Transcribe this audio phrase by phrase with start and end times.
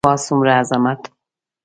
[0.05, 1.01] واه څومره عظمت.